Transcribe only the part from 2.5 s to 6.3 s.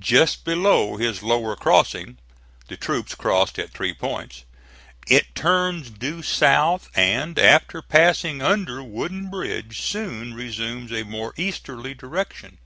the troops crossed at three points it turns due